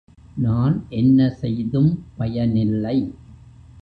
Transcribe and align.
நான் 0.35 0.85
என்ன 0.89 1.29
செய்தும் 1.29 1.91
பயனில்லை. 2.17 2.97